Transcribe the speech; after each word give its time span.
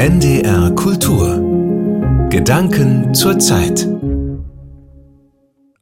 NDR 0.00 0.74
Kultur 0.76 2.28
Gedanken 2.30 3.12
zur 3.12 3.38
Zeit 3.38 3.86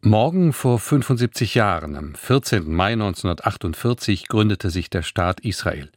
Morgen 0.00 0.52
vor 0.52 0.80
75 0.80 1.54
Jahren, 1.54 1.94
am 1.94 2.16
14. 2.16 2.68
Mai 2.68 2.94
1948, 2.94 4.26
gründete 4.26 4.70
sich 4.70 4.90
der 4.90 5.02
Staat 5.02 5.38
Israel. 5.42 5.88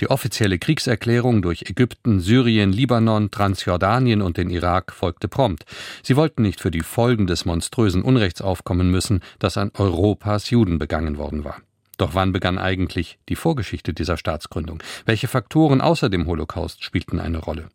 Die 0.00 0.10
offizielle 0.10 0.58
Kriegserklärung 0.58 1.40
durch 1.40 1.70
Ägypten, 1.70 2.18
Syrien, 2.18 2.72
Libanon, 2.72 3.30
Transjordanien 3.30 4.22
und 4.22 4.38
den 4.38 4.50
Irak 4.50 4.90
folgte 4.92 5.28
prompt. 5.28 5.64
Sie 6.02 6.16
wollten 6.16 6.42
nicht 6.42 6.60
für 6.60 6.72
die 6.72 6.80
Folgen 6.80 7.28
des 7.28 7.44
monströsen 7.44 8.02
Unrechts 8.02 8.42
aufkommen 8.42 8.90
müssen, 8.90 9.20
das 9.38 9.56
an 9.56 9.70
Europas 9.78 10.50
Juden 10.50 10.80
begangen 10.80 11.16
worden 11.16 11.44
war. 11.44 11.62
Doch 11.98 12.14
wann 12.14 12.32
begann 12.32 12.58
eigentlich 12.58 13.18
die 13.28 13.36
Vorgeschichte 13.36 13.92
dieser 13.92 14.16
Staatsgründung? 14.16 14.82
Welche 15.04 15.28
Faktoren 15.28 15.80
außer 15.80 16.08
dem 16.08 16.26
Holocaust 16.26 16.82
spielten 16.82 17.20
eine 17.20 17.38
Rolle? 17.38 17.68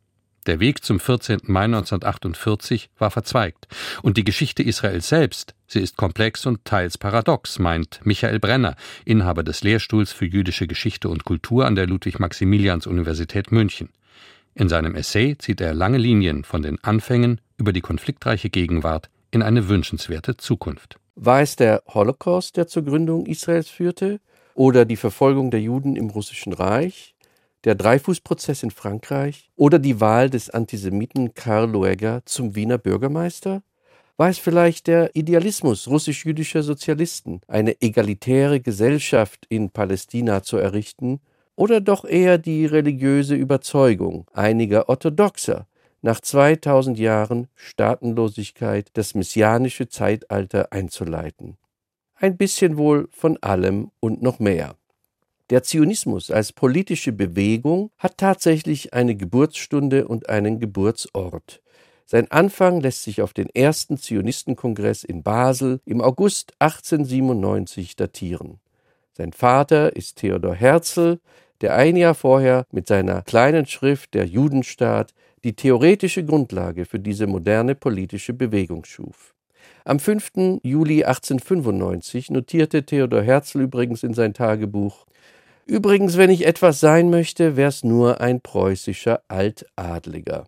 Der 0.46 0.60
Weg 0.60 0.84
zum 0.84 1.00
14. 1.00 1.40
Mai 1.44 1.66
1948 1.66 2.90
war 2.98 3.12
verzweigt. 3.12 3.68
Und 4.02 4.18
die 4.18 4.26
Geschichte 4.26 4.64
Israels 4.64 5.08
selbst, 5.08 5.56
sie 5.68 5.80
ist 5.80 5.96
komplex 5.96 6.46
und 6.46 6.66
teils 6.66 6.98
paradox, 6.98 7.60
meint 7.60 8.02
Michael 8.04 8.40
Brenner, 8.40 8.76
Inhaber 9.06 9.44
des 9.44 9.64
Lehrstuhls 9.64 10.12
für 10.12 10.26
jüdische 10.26 10.68
Geschichte 10.68 11.08
und 11.08 11.24
Kultur 11.24 11.66
an 11.66 11.76
der 11.76 11.88
Ludwig-Maximilians-Universität 11.88 13.52
München. 13.52 13.90
In 14.54 14.70
seinem 14.70 14.96
Essay 14.96 15.38
zieht 15.38 15.62
er 15.62 15.74
lange 15.74 15.98
Linien 15.98 16.44
von 16.44 16.62
den 16.62 16.82
Anfängen 16.84 17.40
über 17.58 17.74
die 17.74 17.82
konfliktreiche 17.82 18.50
Gegenwart 18.50 19.10
in 19.32 19.42
eine 19.42 19.70
wünschenswerte 19.70 20.38
Zukunft. 20.38 20.98
War 21.16 21.42
es 21.42 21.56
der 21.56 21.84
Holocaust, 21.88 22.58
der 22.58 22.68
zur 22.68 22.84
Gründung 22.84 23.28
Israels 23.28 23.70
führte? 23.70 24.20
Oder 24.56 24.86
die 24.86 24.96
Verfolgung 24.96 25.52
der 25.52 25.62
Juden 25.62 25.96
im 25.96 26.10
Russischen 26.10 26.54
Reich? 26.54 27.16
Der 27.66 27.76
Dreifußprozess 27.76 28.64
in 28.64 28.72
Frankreich? 28.72 29.52
Oder 29.56 29.78
die 29.78 30.02
Wahl 30.02 30.30
des 30.30 30.50
Antisemiten 30.50 31.34
Karl 31.36 31.70
Lueger 31.70 32.24
zum 32.26 32.56
Wiener 32.56 32.80
Bürgermeister? 32.80 33.62
War 34.18 34.30
es 34.30 34.40
vielleicht 34.40 34.88
der 34.88 35.16
Idealismus 35.16 35.88
russisch-jüdischer 35.88 36.64
Sozialisten, 36.64 37.42
eine 37.48 37.80
egalitäre 37.82 38.60
Gesellschaft 38.60 39.46
in 39.50 39.70
Palästina 39.70 40.44
zu 40.44 40.58
errichten? 40.58 41.20
Oder 41.56 41.80
doch 41.80 42.06
eher 42.06 42.40
die 42.40 42.66
religiöse 42.66 43.36
Überzeugung 43.36 44.26
einiger 44.34 44.90
Orthodoxer, 44.90 45.68
nach 46.04 46.20
2000 46.20 47.00
Jahren 47.00 47.48
Staatenlosigkeit 47.56 48.90
das 48.94 49.16
messianische 49.16 49.88
Zeitalter 49.88 50.72
einzuleiten. 50.72 51.58
Ein 52.16 52.38
bisschen 52.38 52.78
wohl 52.78 53.08
von 53.12 53.42
allem 53.42 53.90
und 54.00 54.22
noch 54.22 54.40
mehr. 54.40 54.76
Der 55.50 55.64
Zionismus 55.64 56.30
als 56.30 56.52
politische 56.52 57.14
Bewegung 57.14 57.90
hat 57.98 58.18
tatsächlich 58.18 58.94
eine 58.94 59.16
Geburtsstunde 59.16 60.08
und 60.08 60.30
einen 60.30 60.60
Geburtsort. 60.60 61.62
Sein 62.06 62.30
Anfang 62.32 62.82
lässt 62.82 63.04
sich 63.04 63.22
auf 63.22 63.34
den 63.34 63.50
ersten 63.50 63.98
Zionistenkongress 63.98 65.04
in 65.04 65.24
Basel 65.24 65.80
im 65.86 66.02
August 66.02 66.54
1897 66.60 67.96
datieren. 67.96 68.60
Sein 69.14 69.32
Vater 69.32 69.96
ist 69.96 70.18
Theodor 70.18 70.56
Herzl, 70.56 71.20
der 71.62 71.76
ein 71.76 71.96
Jahr 71.96 72.16
vorher 72.16 72.66
mit 72.72 72.88
seiner 72.88 73.22
kleinen 73.22 73.68
Schrift 73.68 74.14
Der 74.16 74.26
Judenstaat 74.26 75.14
die 75.44 75.56
theoretische 75.56 76.26
Grundlage 76.26 76.86
für 76.86 77.00
diese 77.00 77.28
moderne 77.28 77.76
politische 77.76 78.34
Bewegung 78.34 78.86
schuf. 78.86 79.34
Am 79.86 80.00
5. 80.00 80.60
Juli 80.64 81.04
1895 81.04 82.30
notierte 82.32 82.86
Theodor 82.86 83.22
Herzl 83.22 83.62
übrigens 83.62 84.04
in 84.04 84.14
sein 84.14 84.34
Tagebuch 84.34 85.06
Übrigens, 85.66 86.18
wenn 86.18 86.30
ich 86.30 86.46
etwas 86.46 86.82
sein 86.82 87.10
möchte, 87.10 87.56
wär's 87.56 87.84
nur 87.84 88.20
ein 88.20 88.42
preußischer 88.42 89.22
Altadliger. 89.30 90.46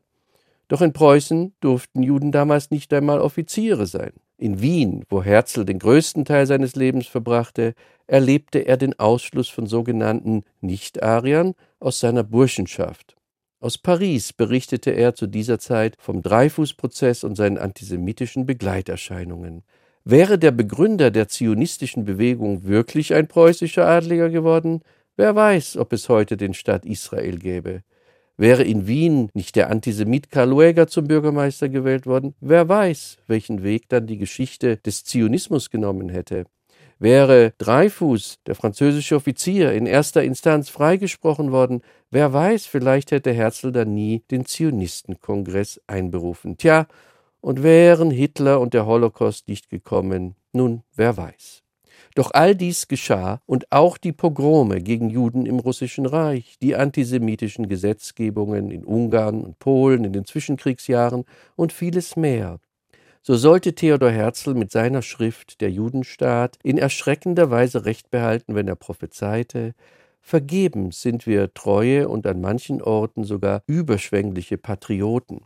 Doch 0.68 0.82
in 0.82 0.94
Preußen 0.94 1.54
durften 1.62 2.04
Juden 2.04 2.32
damals 2.32 2.70
nicht 2.72 2.92
einmal 2.92 3.22
Offiziere 3.22 3.86
sein. 3.86 4.12
In 4.38 4.62
Wien, 4.62 5.06
wo 5.10 5.24
Herzl 5.24 5.64
den 5.64 5.80
größten 5.80 6.26
Teil 6.26 6.46
seines 6.48 6.76
Lebens 6.76 7.08
verbrachte, 7.08 7.76
erlebte 8.08 8.60
er 8.60 8.76
den 8.76 9.00
Ausschluss 9.00 9.48
von 9.48 9.68
sogenannten 9.68 10.44
Nicht-Ariern 10.60 11.54
aus 11.80 12.02
seiner 12.02 12.24
Burschenschaft. 12.24 13.15
Aus 13.66 13.80
Paris 13.80 14.32
berichtete 14.32 14.92
er 14.92 15.16
zu 15.16 15.26
dieser 15.26 15.58
Zeit 15.58 15.96
vom 15.98 16.22
Dreyfus-Prozess 16.22 17.24
und 17.24 17.36
seinen 17.36 17.58
antisemitischen 17.58 18.46
Begleiterscheinungen. 18.46 19.64
Wäre 20.04 20.38
der 20.38 20.52
Begründer 20.52 21.10
der 21.10 21.30
zionistischen 21.30 22.06
Bewegung 22.06 22.68
wirklich 22.68 23.16
ein 23.16 23.28
preußischer 23.28 23.88
Adliger 23.88 24.30
geworden? 24.30 24.84
Wer 25.18 25.36
weiß, 25.36 25.78
ob 25.78 25.94
es 25.94 26.10
heute 26.10 26.38
den 26.38 26.54
Staat 26.54 26.86
Israel 26.86 27.40
gäbe. 27.40 27.82
Wäre 28.38 28.62
in 28.62 28.86
Wien 28.86 29.30
nicht 29.34 29.56
der 29.56 29.72
Antisemit 29.72 30.30
Karl 30.30 30.50
Lueger 30.50 30.86
zum 30.86 31.08
Bürgermeister 31.08 31.68
gewählt 31.68 32.06
worden? 32.06 32.36
Wer 32.42 32.70
weiß, 32.70 33.18
welchen 33.26 33.64
Weg 33.64 33.90
dann 33.90 34.06
die 34.06 34.20
Geschichte 34.20 34.78
des 34.78 35.06
Zionismus 35.06 35.72
genommen 35.72 36.10
hätte. 36.10 36.46
Wäre 36.98 37.54
Dreyfus, 37.58 38.40
der 38.48 38.56
französische 38.56 39.18
Offizier, 39.18 39.74
in 39.74 39.86
erster 39.86 40.24
Instanz 40.24 40.70
freigesprochen 40.70 41.52
worden, 41.52 41.82
wer 42.10 42.32
weiß, 42.32 42.68
vielleicht 42.68 43.12
hätte 43.12 43.34
Herzl 43.34 43.72
dann 43.72 43.94
nie 43.94 44.24
den 44.32 44.46
Zionistenkongress 44.46 45.82
einberufen. 45.88 46.58
Tja, 46.58 46.88
und 47.42 47.64
wären 47.64 48.12
Hitler 48.12 48.62
und 48.62 48.74
der 48.74 48.86
Holocaust 48.86 49.48
nicht 49.50 49.70
gekommen, 49.70 50.36
nun, 50.54 50.84
wer 50.96 51.18
weiß. 51.18 51.64
Doch 52.16 52.32
all 52.34 52.56
dies 52.56 52.88
geschah 52.88 53.42
und 53.46 53.72
auch 53.74 53.98
die 53.98 54.14
Pogrome 54.14 54.82
gegen 54.82 55.10
Juden 55.10 55.46
im 55.46 55.60
Russischen 55.60 56.06
Reich, 56.06 56.56
die 56.62 56.76
antisemitischen 56.76 57.68
Gesetzgebungen 57.68 58.72
in 58.72 58.86
Ungarn 58.86 59.44
und 59.44 59.60
Polen 59.60 60.06
in 60.06 60.14
den 60.14 60.26
Zwischenkriegsjahren 60.26 61.26
und 61.58 61.74
vieles 61.74 62.16
mehr 62.16 62.60
so 63.28 63.36
sollte 63.36 63.74
Theodor 63.74 64.12
Herzl 64.12 64.54
mit 64.54 64.72
seiner 64.72 65.02
Schrift 65.02 65.60
Der 65.60 65.72
Judenstaat 65.72 66.60
in 66.62 66.78
erschreckender 66.78 67.50
Weise 67.50 67.84
recht 67.84 68.12
behalten, 68.12 68.54
wenn 68.54 68.68
er 68.68 68.76
prophezeite, 68.76 69.74
Vergebens 70.22 71.02
sind 71.02 71.26
wir 71.26 71.52
treue 71.56 72.08
und 72.08 72.28
an 72.28 72.40
manchen 72.40 72.84
Orten 72.84 73.24
sogar 73.24 73.64
überschwängliche 73.66 74.60
Patrioten. 74.60 75.42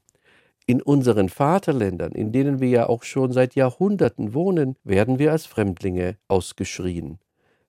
In 0.66 0.82
unseren 0.82 1.30
Vaterländern, 1.30 2.12
in 2.12 2.34
denen 2.34 2.60
wir 2.60 2.68
ja 2.68 2.90
auch 2.90 3.04
schon 3.04 3.32
seit 3.32 3.56
Jahrhunderten 3.56 4.34
wohnen, 4.34 4.76
werden 4.84 5.18
wir 5.18 5.32
als 5.32 5.46
Fremdlinge 5.46 6.18
ausgeschrien. 6.28 7.18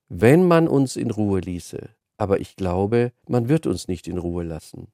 Wenn 0.08 0.42
man 0.42 0.66
uns 0.66 0.96
in 0.96 1.12
Ruhe 1.12 1.38
ließe, 1.38 1.88
aber 2.16 2.40
ich 2.40 2.56
glaube, 2.56 3.12
man 3.28 3.48
wird 3.48 3.64
uns 3.64 3.86
nicht 3.86 4.08
in 4.08 4.18
Ruhe 4.18 4.42
lassen. 4.42 4.88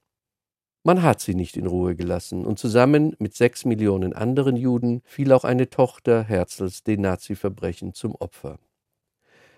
Man 0.86 1.02
hat 1.02 1.20
sie 1.20 1.34
nicht 1.34 1.56
in 1.56 1.66
Ruhe 1.66 1.96
gelassen, 1.96 2.46
und 2.46 2.60
zusammen 2.60 3.16
mit 3.18 3.34
sechs 3.34 3.64
Millionen 3.64 4.12
anderen 4.12 4.54
Juden 4.54 5.02
fiel 5.04 5.32
auch 5.32 5.42
eine 5.42 5.68
Tochter 5.68 6.22
Herzls 6.22 6.84
den 6.84 7.00
Nazi-Verbrechen 7.00 7.92
zum 7.92 8.14
Opfer. 8.14 8.60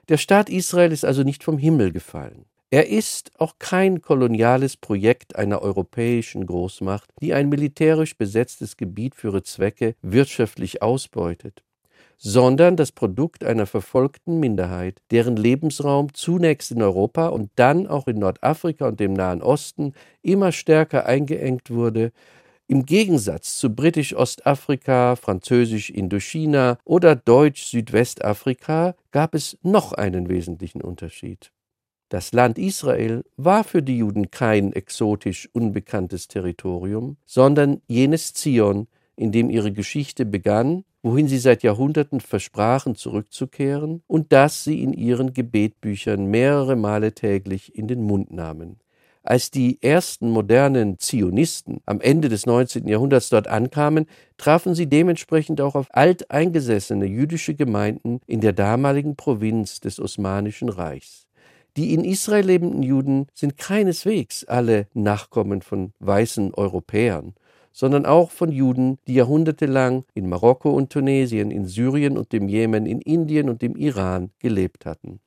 Der 0.09 0.17
Staat 0.17 0.49
Israel 0.49 0.91
ist 0.91 1.05
also 1.05 1.25
nicht 1.25 1.45
vom 1.45 1.59
Himmel 1.59 1.93
gefallen. 1.93 2.47
Er 2.71 2.89
ist 2.89 3.33
auch 3.39 3.57
kein 3.59 4.01
koloniales 4.01 4.79
Projekt 4.79 5.37
einer 5.37 5.61
europäischen 5.61 6.47
Großmacht, 6.47 7.11
die 7.21 7.35
ein 7.35 7.51
militärisch 7.51 8.17
besetztes 8.17 8.79
Gebiet 8.79 9.15
für 9.15 9.29
ihre 9.29 9.43
Zwecke 9.43 9.97
wirtschaftlich 10.01 10.81
ausbeutet 10.81 11.63
sondern 12.19 12.77
das 12.77 12.93
Produkt 12.93 13.45
einer 13.45 13.67
verfolgten 13.67 14.41
Minderheit, 14.41 15.01
deren 15.13 15.37
Lebensraum 15.37 16.13
zunächst 16.13 16.73
in 16.73 16.83
Europa 16.83 17.29
und 17.29 17.51
dann 17.55 17.87
auch 17.87 18.09
in 18.09 18.19
Nordafrika 18.19 18.89
und 18.89 19.01
dem 19.01 19.13
Nahen 19.13 19.41
Osten 19.41 19.95
immer 20.23 20.53
stärker 20.53 21.07
eingeengt 21.07 21.71
wurde, 21.71 22.13
im 22.71 22.85
Gegensatz 22.85 23.57
zu 23.57 23.75
britisch-Ostafrika, 23.75 25.17
französisch 25.17 25.89
Indochina 25.89 26.77
oder 26.85 27.17
deutsch-Südwestafrika 27.17 28.95
gab 29.11 29.35
es 29.35 29.57
noch 29.63 29.93
einen 29.93 30.29
wesentlichen 30.29 30.83
Unterschied. 30.83 31.51
Das 32.11 32.33
Land 32.33 32.59
Israel 32.59 33.25
war 33.37 33.65
für 33.65 33.83
die 33.83 33.99
Juden 33.99 34.31
kein 34.31 34.75
exotisch 34.75 35.49
unbekanntes 35.53 36.29
Territorium, 36.29 37.17
sondern 37.25 37.81
jenes 37.87 38.35
Zion, 38.35 38.89
in 39.17 39.33
dem 39.33 39.49
ihre 39.49 39.73
Geschichte 39.73 40.27
begann 40.27 40.85
wohin 41.09 41.27
sie 41.27 41.39
seit 41.39 41.63
Jahrhunderten 41.63 42.21
versprachen 42.21 42.95
zurückzukehren 42.95 44.03
und 44.07 44.31
das 44.31 44.65
sie 44.65 44.83
in 44.83 44.93
ihren 44.93 45.33
Gebetbüchern 45.33 46.27
mehrere 46.27 46.77
Male 46.77 47.15
täglich 47.15 47.75
in 47.75 47.89
den 47.89 48.03
Mund 48.03 48.31
nahmen. 48.31 48.79
Als 49.23 49.51
die 49.51 49.79
ersten 49.83 50.31
modernen 50.31 50.99
Zionisten 50.99 51.81
am 51.87 52.03
Ende 52.03 52.29
des 52.29 52.45
19. 52.45 52.87
Jahrhunderts 52.87 53.31
dort 53.31 53.49
ankamen, 53.49 54.05
trafen 54.37 54.75
sie 54.75 54.87
dementsprechend 54.87 55.63
auch 55.63 55.77
auf 55.77 55.87
alteingesessene 55.93 57.07
jüdische 57.07 57.55
Gemeinden 57.55 58.21
in 58.27 58.43
der 58.43 58.53
damaligen 58.53 59.17
Provinz 59.17 59.81
des 59.81 60.01
Osmanischen 60.01 60.69
Reichs. 60.69 61.27
Die 61.79 61.95
in 61.95 62.05
Israel 62.05 62.45
lebenden 62.45 62.83
Juden 62.83 63.29
sind 63.33 63.57
keineswegs 63.57 64.45
alle 64.45 64.89
Nachkommen 64.93 65.63
von 65.63 65.95
weißen 66.01 66.53
Europäern, 66.53 67.33
sondern 67.73 68.07
auch 68.07 68.31
von 68.31 68.51
Juden, 68.51 68.99
die 69.07 69.15
jahrhundertelang 69.15 70.05
in 70.15 70.29
Marokko 70.29 70.71
und 70.71 70.91
Tunesien, 70.91 71.51
in 71.51 71.67
Syrien 71.67 72.19
und 72.19 72.33
dem 72.33 72.49
Jemen, 72.49 72.87
in 72.87 73.01
Indien 73.01 73.49
und 73.49 73.63
dem 73.63 73.77
Iran 73.77 74.31
gelebt 74.39 74.87
hatten. 74.87 75.21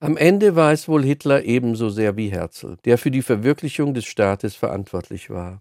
Am 0.00 0.16
Ende 0.16 0.56
war 0.56 0.72
es 0.72 0.88
wohl 0.88 1.02
Hitler 1.02 1.44
ebenso 1.44 1.88
sehr 1.88 2.16
wie 2.16 2.28
Herzl, 2.28 2.76
der 2.84 2.98
für 2.98 3.10
die 3.10 3.22
Verwirklichung 3.22 3.94
des 3.94 4.04
Staates 4.04 4.54
verantwortlich 4.54 5.30
war. 5.30 5.60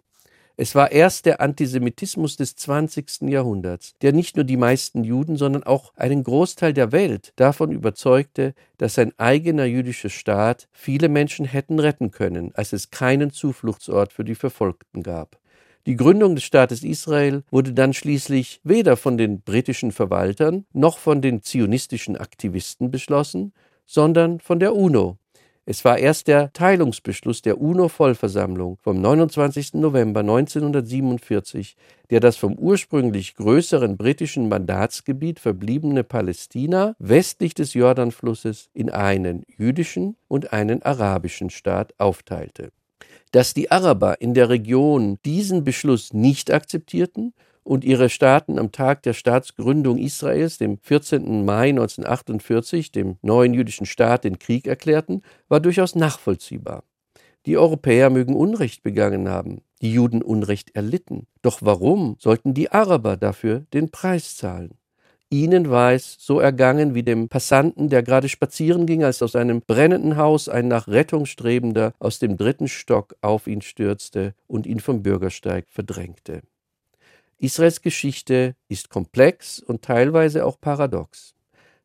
Es 0.56 0.76
war 0.76 0.92
erst 0.92 1.26
der 1.26 1.42
Antisemitismus 1.42 2.36
des 2.36 2.56
20. 2.56 3.22
Jahrhunderts, 3.22 3.96
der 4.04 4.14
nicht 4.14 4.36
nur 4.36 4.46
die 4.46 4.58
meisten 4.58 5.04
Juden, 5.04 5.36
sondern 5.36 5.64
auch 5.64 5.94
einen 5.96 6.24
Großteil 6.24 6.74
der 6.74 6.92
Welt 6.92 7.34
davon 7.38 7.72
überzeugte, 7.72 8.54
dass 8.78 9.00
ein 9.00 9.18
eigener 9.18 9.66
jüdischer 9.66 10.10
Staat 10.10 10.68
viele 10.72 11.10
Menschen 11.10 11.46
hätten 11.46 11.80
retten 11.80 12.12
können, 12.12 12.52
als 12.54 12.72
es 12.72 12.92
keinen 12.92 13.32
Zufluchtsort 13.32 14.14
für 14.14 14.24
die 14.24 14.36
Verfolgten 14.36 15.02
gab. 15.02 15.40
Die 15.86 15.96
Gründung 15.96 16.36
des 16.36 16.44
Staates 16.44 16.84
Israel 16.84 17.44
wurde 17.52 17.74
dann 17.74 17.94
schließlich 17.94 18.62
weder 18.64 18.96
von 18.96 19.18
den 19.18 19.42
britischen 19.42 19.92
Verwaltern 19.92 20.66
noch 20.74 20.98
von 20.98 21.22
den 21.22 21.42
zionistischen 21.42 22.16
Aktivisten 22.16 22.90
beschlossen, 22.90 23.54
sondern 23.86 24.40
von 24.40 24.60
der 24.60 24.76
UNO, 24.76 25.18
es 25.66 25.86
war 25.86 25.98
erst 25.98 26.28
der 26.28 26.52
Teilungsbeschluss 26.52 27.42
der 27.42 27.62
UNO-Vollversammlung 27.62 28.80
vom 28.82 29.00
29. 29.00 29.76
November 29.76 30.20
1947, 30.20 31.78
der 32.10 32.20
das 32.20 32.36
vom 32.36 32.56
ursprünglich 32.56 33.36
größeren 33.36 33.96
britischen 33.96 34.50
Mandatsgebiet 34.50 35.40
verbliebene 35.40 36.04
Palästina 36.04 36.96
westlich 37.00 37.54
des 37.54 37.76
Jordanflusses 37.76 38.70
in 38.74 38.90
einen 38.90 39.44
jüdischen 39.48 40.18
und 40.28 40.52
einen 40.52 40.84
arabischen 40.84 41.50
Staat 41.50 41.94
aufteilte. 41.98 42.74
Dass 43.34 43.56
die 43.56 43.72
Araber 43.72 44.22
in 44.22 44.36
der 44.36 44.50
Region 44.50 45.18
diesen 45.26 45.64
Beschluss 45.64 46.14
nicht 46.14 46.54
akzeptierten 46.54 47.34
und 47.64 47.84
ihre 47.84 48.10
Staaten 48.10 48.60
am 48.60 48.72
Tag 48.72 49.02
der 49.02 49.14
Staatsgründung 49.14 49.98
Israels, 49.98 50.60
dem 50.60 50.78
14. 50.78 51.44
Mai 51.44 51.70
1948, 51.70 52.92
dem 52.92 53.18
neuen 53.24 53.56
jüdischen 53.56 53.88
Staat, 53.88 54.24
den 54.24 54.38
Krieg 54.38 54.68
erklärten, 54.68 55.24
war 55.48 55.60
durchaus 55.60 55.96
nachvollziehbar. 55.96 56.84
Die 57.48 57.58
Europäer 57.58 58.12
mögen 58.12 58.36
Unrecht 58.36 58.84
begangen 58.84 59.28
haben, 59.28 59.62
die 59.82 59.92
Juden 59.92 60.22
Unrecht 60.22 60.76
erlitten. 60.76 61.26
Doch 61.42 61.58
warum 61.64 62.18
sollten 62.20 62.54
die 62.54 62.72
Araber 62.72 63.18
dafür 63.18 63.62
den 63.74 63.90
Preis 63.90 64.38
zahlen? 64.38 64.78
Ihnen 65.34 65.72
war 65.72 65.94
es 65.94 66.16
so 66.20 66.40
ergangen 66.40 66.94
wie 66.94 67.02
dem 67.02 67.28
Passanten, 67.28 67.90
der 67.90 68.04
gerade 68.04 68.30
spazieren 68.30 68.86
ging, 68.86 69.04
als 69.04 69.24
aus 69.24 69.36
einem 69.36 69.62
brennenden 69.62 70.16
Haus 70.16 70.48
ein 70.48 70.68
nach 70.68 70.88
Rettung 70.88 71.26
strebender 71.26 71.96
aus 71.98 72.20
dem 72.20 72.38
dritten 72.38 72.68
Stock 72.68 73.16
auf 73.22 73.48
ihn 73.48 73.64
stürzte 73.64 74.36
und 74.46 74.68
ihn 74.68 74.80
vom 74.80 75.02
Bürgersteig 75.02 75.66
verdrängte. 75.70 76.44
Israels 77.40 77.82
Geschichte 77.82 78.56
ist 78.68 78.92
komplex 78.92 79.60
und 79.60 79.82
teilweise 79.82 80.46
auch 80.46 80.62
paradox. 80.62 81.34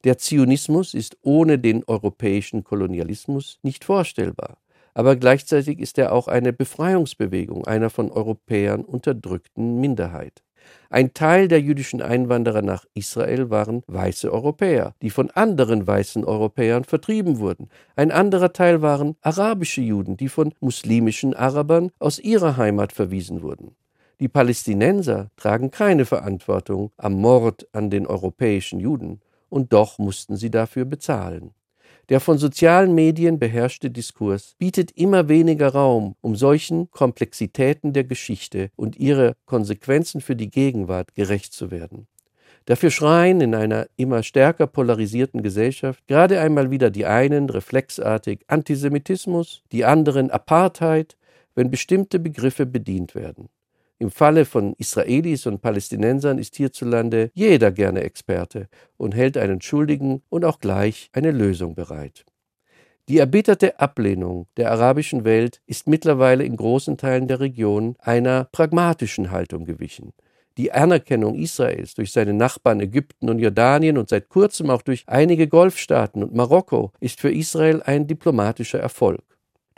Der 0.05 0.19
Zionismus 0.19 0.93
ist 0.93 1.17
ohne 1.23 1.59
den 1.59 1.85
europäischen 1.85 2.65
Kolonialismus 2.65 3.61
nicht 3.63 3.83
vorstellbar, 3.83 4.59
aber 4.93 5.17
gleichzeitig 5.17 5.79
ist 5.79 5.97
er 5.97 6.13
auch 6.13 6.29
eine 6.29 6.53
Befreiungsbewegung 6.53 7.67
einer 7.67 7.89
von 7.89 8.11
Europäern 8.11 8.85
unterdrückten 8.85 9.81
Minderheit. 9.81 10.43
Ein 10.91 11.13
Teil 11.13 11.49
der 11.49 11.61
jüdischen 11.61 12.01
Einwanderer 12.01 12.63
nach 12.63 12.87
Israel 12.95 13.51
waren 13.51 13.83
weiße 13.87 14.33
Europäer, 14.33 14.95
die 15.03 15.11
von 15.11 15.31
anderen 15.31 15.87
weißen 15.87 16.25
Europäern 16.25 16.85
vertrieben 16.85 17.39
wurden. 17.39 17.69
Ein 17.95 18.11
anderer 18.11 18.53
Teil 18.53 18.81
waren 18.81 19.17
arabische 19.21 19.83
Juden, 19.83 20.17
die 20.17 20.29
von 20.29 20.55
muslimischen 20.61 21.35
Arabern 21.35 21.91
aus 21.99 22.19
ihrer 22.19 22.57
Heimat 22.57 22.93
verwiesen 22.93 23.43
wurden. 23.43 23.77
Die 24.21 24.29
Palästinenser 24.29 25.31
tragen 25.37 25.71
keine 25.71 26.05
Verantwortung 26.05 26.91
am 26.97 27.13
Mord 27.15 27.69
an 27.73 27.91
den 27.91 28.07
europäischen 28.07 28.81
Juden, 28.81 29.21
und 29.51 29.73
doch 29.73 29.99
mussten 29.99 30.37
sie 30.37 30.51
dafür 30.51 30.85
bezahlen. 30.85 31.53
Der 32.09 32.21
von 32.21 32.39
sozialen 32.39 32.95
Medien 32.95 33.39
beherrschte 33.39 33.91
Diskurs 33.91 34.55
bietet 34.59 34.93
immer 34.93 35.29
weniger 35.29 35.69
Raum, 35.69 36.15
um 36.23 36.37
solchen 36.37 36.91
Komplexitäten 36.91 37.93
der 37.93 38.05
Geschichte 38.05 38.71
und 38.77 38.97
ihre 38.97 39.37
Konsequenzen 39.45 40.23
für 40.23 40.35
die 40.35 40.51
Gegenwart 40.51 41.15
gerecht 41.15 41.53
zu 41.53 41.71
werden. 41.71 42.07
Dafür 42.65 42.91
schreien 42.91 43.41
in 43.41 43.55
einer 43.55 43.89
immer 43.97 44.23
stärker 44.23 44.67
polarisierten 44.67 45.43
Gesellschaft 45.43 46.07
gerade 46.07 46.41
einmal 46.41 46.71
wieder 46.71 46.91
die 46.91 47.07
einen 47.07 47.51
reflexartig 47.51 48.41
Antisemitismus, 48.47 49.63
die 49.73 49.85
anderen 49.85 50.31
Apartheid, 50.31 51.17
wenn 51.55 51.71
bestimmte 51.71 52.19
Begriffe 52.19 52.67
bedient 52.67 53.15
werden. 53.15 53.49
Im 54.01 54.13
Falle 54.13 54.45
von 54.45 54.75
Israelis 54.75 55.47
und 55.47 55.61
Palästinensern 55.61 56.39
ist 56.39 56.55
hierzulande 56.55 57.33
jeder 57.35 57.73
gerne 57.73 58.03
Experte 58.03 58.69
und 58.97 59.15
hält 59.15 59.37
einen 59.37 59.61
Schuldigen 59.61 60.23
und 60.29 60.45
auch 60.45 60.61
gleich 60.61 61.11
eine 61.13 61.33
Lösung 61.33 61.75
bereit. 61.75 62.25
Die 63.09 63.19
erbitterte 63.19 63.81
Ablehnung 63.81 64.47
der 64.57 64.71
arabischen 64.71 65.25
Welt 65.25 65.63
ist 65.67 65.89
mittlerweile 65.89 66.45
in 66.45 66.57
großen 66.57 66.97
Teilen 66.97 67.27
der 67.27 67.41
Region 67.41 67.97
einer 67.99 68.45
pragmatischen 68.53 69.31
Haltung 69.33 69.65
gewichen. 69.65 70.13
Die 70.59 70.73
Anerkennung 70.73 71.35
Israels 71.37 71.95
durch 71.95 72.13
seine 72.13 72.35
Nachbarn 72.35 72.81
Ägypten 72.81 73.31
und 73.31 73.39
Jordanien 73.39 73.97
und 73.97 74.09
seit 74.09 74.29
kurzem 74.29 74.71
auch 74.71 74.83
durch 74.83 75.05
einige 75.07 75.49
Golfstaaten 75.49 76.23
und 76.23 76.35
Marokko 76.35 76.93
ist 77.01 77.21
für 77.21 77.33
Israel 77.33 77.83
ein 77.83 78.07
diplomatischer 78.07 78.79
Erfolg. 78.79 79.23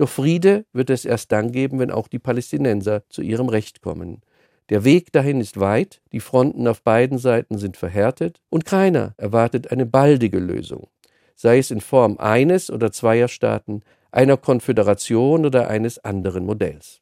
Doch 0.00 0.08
Friede 0.08 0.64
wird 0.72 0.88
es 0.88 1.04
erst 1.04 1.30
dann 1.30 1.52
geben, 1.52 1.78
wenn 1.78 1.90
auch 1.90 2.08
die 2.08 2.18
Palästinenser 2.18 3.02
zu 3.10 3.20
ihrem 3.20 3.50
Recht 3.50 3.82
kommen. 3.82 4.22
Der 4.70 4.82
Weg 4.82 5.12
dahin 5.12 5.42
ist 5.42 5.60
weit, 5.60 6.00
die 6.12 6.20
Fronten 6.20 6.66
auf 6.68 6.80
beiden 6.80 7.18
Seiten 7.18 7.58
sind 7.58 7.76
verhärtet 7.76 8.40
und 8.48 8.64
keiner 8.64 9.12
erwartet 9.18 9.70
eine 9.70 9.84
baldige 9.84 10.38
Lösung, 10.38 10.88
sei 11.36 11.58
es 11.58 11.70
in 11.70 11.82
Form 11.82 12.16
eines 12.16 12.70
oder 12.70 12.92
zweier 12.92 13.28
Staaten, 13.28 13.82
einer 14.10 14.38
Konföderation 14.38 15.44
oder 15.44 15.68
eines 15.68 15.98
anderen 15.98 16.46
Modells. 16.46 17.00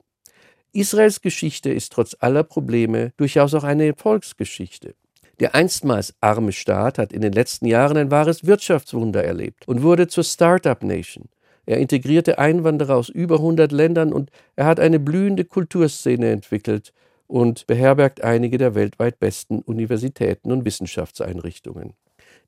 Israels 0.73 1.21
Geschichte 1.21 1.71
ist 1.71 1.93
trotz 1.93 2.17
aller 2.19 2.43
Probleme 2.43 3.13
durchaus 3.17 3.55
auch 3.55 3.63
eine 3.63 3.95
Volksgeschichte. 3.95 4.97
Der 5.39 5.55
einstmals 5.55 6.17
arme 6.21 6.51
Staat 6.51 6.99
hat 6.99 7.13
in 7.13 7.21
den 7.21 7.33
letzten 7.33 7.67
Jahren 7.67 7.97
ein 7.97 8.11
wahres 8.11 8.45
Wirtschaftswunder 8.45 9.23
erlebt 9.23 9.69
und 9.69 9.83
wurde 9.85 10.09
zur 10.09 10.25
Start-up 10.25 10.83
Nation. 10.83 11.29
Er 11.69 11.77
integrierte 11.77 12.39
Einwanderer 12.39 12.97
aus 12.97 13.11
über 13.11 13.35
100 13.35 13.73
Ländern 13.73 14.15
und 14.15 14.31
er 14.57 14.65
hat 14.65 14.81
eine 14.81 14.99
blühende 14.99 15.45
Kulturszene 15.45 16.31
entwickelt 16.31 16.95
und 17.27 17.67
beherbergt 17.67 18.25
einige 18.25 18.57
der 18.57 18.75
weltweit 18.75 19.21
besten 19.21 19.59
Universitäten 19.59 20.51
und 20.51 20.65
Wissenschaftseinrichtungen. 20.65 21.93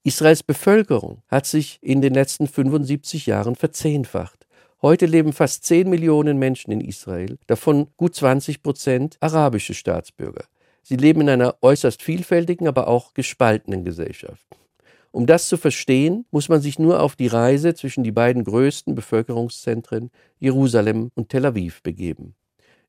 Israels 0.05 0.43
Bevölkerung 0.43 1.19
hat 1.29 1.45
sich 1.45 1.79
in 1.83 2.01
den 2.01 2.15
letzten 2.15 2.47
75 2.47 3.27
Jahren 3.27 3.57
verzehnfacht. 3.57 4.47
Heute 4.81 5.05
leben 5.05 5.35
fast 5.35 5.67
10 5.67 5.91
Millionen 5.91 6.39
Menschen 6.39 6.73
in 6.73 6.81
Israel, 6.81 7.37
davon 7.47 7.89
gut 7.99 8.15
20 8.15 8.63
Prozent 8.63 9.19
arabische 9.21 9.75
Staatsbürger. 9.75 10.45
Sie 10.83 10.97
leben 10.97 11.21
in 11.21 11.29
einer 11.29 11.57
äußerst 11.61 12.03
vielfältigen, 12.03 12.67
aber 12.67 12.89
auch 12.89 13.13
gespaltenen 13.13 13.85
Gesellschaft. 13.85 14.47
Um 15.13 15.27
das 15.27 15.49
zu 15.49 15.57
verstehen, 15.57 16.25
muss 16.31 16.49
man 16.49 16.61
sich 16.61 16.79
nur 16.79 17.01
auf 17.01 17.17
die 17.17 17.27
Reise 17.27 17.75
zwischen 17.75 18.05
die 18.05 18.13
beiden 18.13 18.45
größten 18.45 18.95
Bevölkerungszentren 18.95 20.11
Jerusalem 20.39 21.11
und 21.15 21.31
Tel 21.31 21.47
Aviv 21.47 21.83
begeben. 21.83 22.35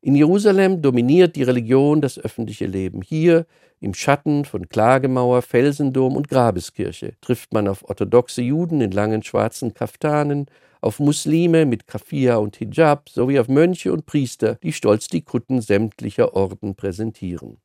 In 0.01 0.15
Jerusalem 0.15 0.81
dominiert 0.81 1.35
die 1.35 1.43
Religion 1.43 2.01
das 2.01 2.17
öffentliche 2.17 2.65
Leben. 2.65 3.01
Hier, 3.01 3.45
im 3.79 3.93
Schatten 3.93 4.45
von 4.45 4.67
Klagemauer, 4.69 5.41
Felsendom 5.41 6.15
und 6.15 6.27
Grabeskirche, 6.27 7.13
trifft 7.21 7.53
man 7.53 7.67
auf 7.67 7.87
orthodoxe 7.87 8.41
Juden 8.41 8.81
in 8.81 8.91
langen 8.91 9.23
schwarzen 9.23 9.73
Kaftanen, 9.73 10.47
auf 10.81 10.99
Muslime 10.99 11.67
mit 11.67 11.85
Kafia 11.85 12.37
und 12.37 12.55
Hijab 12.55 13.09
sowie 13.09 13.39
auf 13.39 13.47
Mönche 13.47 13.93
und 13.93 14.07
Priester, 14.07 14.55
die 14.63 14.73
stolz 14.73 15.07
die 15.07 15.21
Kutten 15.21 15.61
sämtlicher 15.61 16.35
Orden 16.35 16.75
präsentieren. 16.75 17.60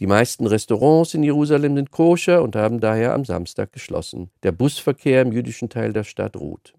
Die 0.00 0.08
meisten 0.08 0.46
Restaurants 0.46 1.14
in 1.14 1.22
Jerusalem 1.22 1.76
sind 1.76 1.92
koscher 1.92 2.42
und 2.42 2.56
haben 2.56 2.80
daher 2.80 3.14
am 3.14 3.24
Samstag 3.24 3.72
geschlossen. 3.72 4.30
Der 4.42 4.50
Busverkehr 4.50 5.22
im 5.22 5.30
jüdischen 5.30 5.68
Teil 5.68 5.92
der 5.92 6.02
Stadt 6.02 6.36
ruht. 6.36 6.74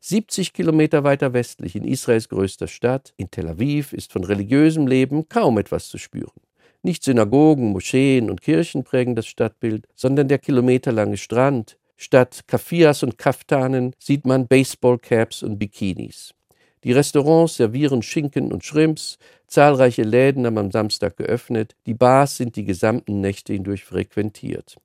70 0.00 0.52
Kilometer 0.52 1.02
weiter 1.02 1.32
westlich 1.32 1.74
in 1.74 1.84
Israels 1.84 2.28
größter 2.28 2.68
Stadt, 2.68 3.12
in 3.16 3.30
Tel 3.30 3.48
Aviv, 3.48 3.92
ist 3.92 4.12
von 4.12 4.22
religiösem 4.22 4.86
Leben 4.86 5.28
kaum 5.28 5.58
etwas 5.58 5.88
zu 5.88 5.98
spüren. 5.98 6.40
Nicht 6.82 7.02
Synagogen, 7.02 7.72
Moscheen 7.72 8.30
und 8.30 8.40
Kirchen 8.40 8.84
prägen 8.84 9.16
das 9.16 9.26
Stadtbild, 9.26 9.86
sondern 9.94 10.28
der 10.28 10.38
kilometerlange 10.38 11.18
Strand. 11.18 11.76
Statt 11.96 12.44
Kafias 12.46 13.02
und 13.02 13.18
Kaftanen 13.18 13.94
sieht 13.98 14.24
man 14.24 14.46
Baseballcaps 14.46 15.42
und 15.42 15.58
Bikinis. 15.58 16.34
Die 16.82 16.92
Restaurants 16.92 17.56
servieren 17.56 18.02
Schinken 18.02 18.52
und 18.52 18.64
Shrimps, 18.64 19.18
zahlreiche 19.46 20.02
Läden 20.02 20.46
haben 20.46 20.56
am 20.56 20.70
Samstag 20.70 21.16
geöffnet, 21.16 21.76
die 21.86 21.94
Bars 21.94 22.36
sind 22.36 22.56
die 22.56 22.64
gesamten 22.64 23.20
Nächte 23.20 23.52
hindurch 23.52 23.84
frequentiert. 23.84 24.76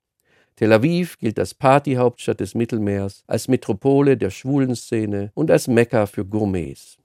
Tel 0.56 0.72
Aviv 0.72 1.18
gilt 1.18 1.38
als 1.38 1.54
Partyhauptstadt 1.54 2.40
des 2.40 2.54
Mittelmeers, 2.54 3.24
als 3.26 3.48
Metropole 3.48 4.16
der 4.16 4.30
schwulen 4.30 4.74
Szene 4.74 5.30
und 5.34 5.50
als 5.50 5.68
Mekka 5.68 6.06
für 6.06 6.24
Gourmets. 6.24 6.98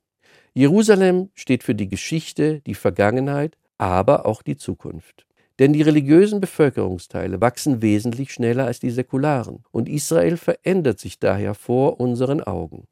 Jerusalem 0.53 1.29
steht 1.35 1.63
für 1.63 1.75
die 1.75 1.87
Geschichte, 1.87 2.59
die 2.61 2.75
Vergangenheit, 2.75 3.57
aber 3.77 4.25
auch 4.25 4.41
die 4.41 4.57
Zukunft. 4.57 5.25
Denn 5.59 5.73
die 5.73 5.81
religiösen 5.81 6.41
Bevölkerungsteile 6.41 7.39
wachsen 7.39 7.81
wesentlich 7.81 8.33
schneller 8.33 8.65
als 8.65 8.79
die 8.79 8.89
säkularen, 8.89 9.63
und 9.71 9.87
Israel 9.87 10.37
verändert 10.37 10.99
sich 10.99 11.19
daher 11.19 11.53
vor 11.53 11.99
unseren 11.99 12.41
Augen. 12.41 12.87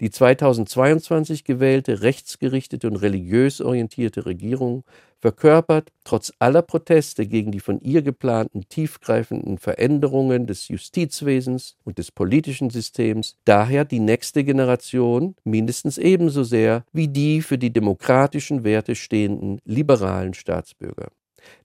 Die 0.00 0.10
2022 0.10 1.44
gewählte 1.44 2.02
rechtsgerichtete 2.02 2.86
und 2.86 2.96
religiös 2.96 3.62
orientierte 3.62 4.26
Regierung 4.26 4.84
verkörpert 5.20 5.90
trotz 6.04 6.34
aller 6.38 6.60
Proteste 6.60 7.26
gegen 7.26 7.50
die 7.50 7.60
von 7.60 7.80
ihr 7.80 8.02
geplanten 8.02 8.68
tiefgreifenden 8.68 9.56
Veränderungen 9.56 10.46
des 10.46 10.68
Justizwesens 10.68 11.76
und 11.84 11.96
des 11.96 12.12
politischen 12.12 12.68
Systems 12.68 13.36
daher 13.46 13.86
die 13.86 14.00
nächste 14.00 14.44
Generation 14.44 15.34
mindestens 15.44 15.96
ebenso 15.96 16.44
sehr 16.44 16.84
wie 16.92 17.08
die 17.08 17.40
für 17.40 17.56
die 17.56 17.72
demokratischen 17.72 18.64
Werte 18.64 18.94
stehenden 18.94 19.60
liberalen 19.64 20.34
Staatsbürger. 20.34 21.08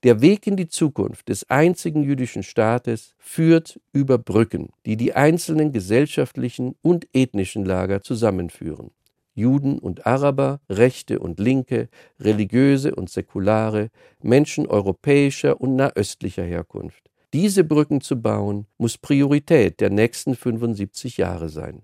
Der 0.04 0.22
Weg 0.22 0.48
in 0.48 0.56
die 0.56 0.68
Zukunft 0.68 1.30
des 1.30 1.50
einzigen 1.50 2.04
jüdischen 2.04 2.44
Staates 2.44 3.14
führt 3.18 3.80
über 3.94 4.18
Brücken, 4.18 4.70
die 4.86 4.98
die 4.98 5.14
einzelnen 5.14 5.72
gesellschaftlichen 5.72 6.76
und 6.82 7.08
ethnischen 7.14 7.66
Lager 7.66 8.02
zusammenführen. 8.02 8.92
Juden 9.34 9.80
und 9.80 10.06
Araber, 10.06 10.60
Rechte 10.70 11.20
und 11.20 11.40
Linke, 11.40 11.90
religiöse 12.20 12.94
und 12.96 13.10
säkulare, 13.10 13.90
Menschen 14.22 14.68
europäischer 14.68 15.62
und 15.62 15.76
nahöstlicher 15.76 16.44
Herkunft. 16.44 17.10
Diese 17.34 17.64
Brücken 17.64 18.02
zu 18.02 18.22
bauen, 18.22 18.68
muss 18.78 18.98
Priorität 18.98 19.80
der 19.80 19.90
nächsten 19.90 20.36
75 20.36 21.18
Jahre 21.18 21.48
sein. 21.48 21.84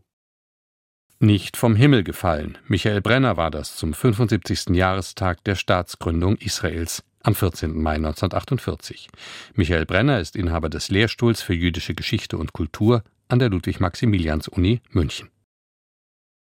Nicht 1.20 1.58
vom 1.58 1.76
Himmel 1.76 2.04
gefallen. 2.04 2.58
Michael 2.68 3.02
Brenner 3.02 3.38
war 3.38 3.50
das 3.50 3.76
zum 3.76 3.94
75. 3.94 4.76
Jahrestag 4.76 5.44
der 5.46 5.56
Staatsgründung 5.56 6.36
Israels 6.36 7.04
am 7.28 7.36
14. 7.36 7.80
Mai 7.80 7.96
1948. 7.96 9.10
Michael 9.54 9.86
Brenner 9.86 10.20
ist 10.20 10.36
Inhaber 10.36 10.70
des 10.70 10.90
Lehrstuhls 10.90 11.42
für 11.42 11.54
jüdische 11.54 11.94
Geschichte 11.94 12.38
und 12.38 12.54
Kultur 12.54 13.04
an 13.28 13.40
der 13.40 13.50
Ludwig-Maximilians-Uni 13.50 14.82
München. 14.92 15.30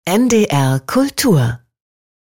NDR 0.06 0.80
Kultur 0.80 1.60